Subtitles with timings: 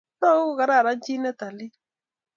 [0.19, 1.73] Togu ko kararan chi ne talil